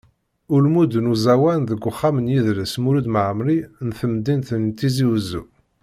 [0.55, 3.57] Ulmud n uẓawan deg uxxam n yidles Mulud Mɛemmri
[3.87, 5.43] n temdint n Tizi Uzzu.